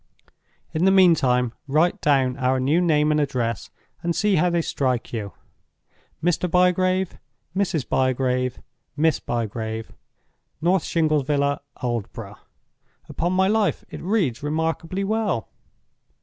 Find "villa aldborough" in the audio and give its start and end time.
11.27-12.39